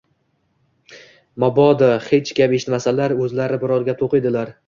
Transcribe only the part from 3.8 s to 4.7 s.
gap to‘qiydilar